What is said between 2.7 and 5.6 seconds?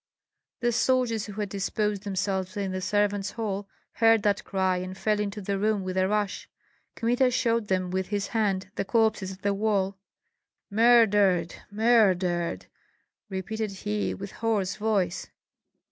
the servants' hall, heard that cry and fell into the